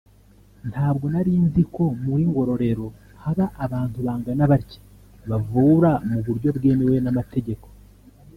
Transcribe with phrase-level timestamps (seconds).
[0.71, 2.87] ntabwo narinzi ko muri Ngororero
[3.23, 4.81] haba abantu bangana batya
[5.29, 7.65] bavura mu buryo bwemewe n’amategeko